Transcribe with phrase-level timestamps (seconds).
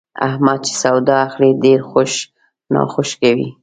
[0.27, 2.11] احمد چې سودا اخلي، ډېر خوښ
[2.73, 3.49] ناخوښ کوي.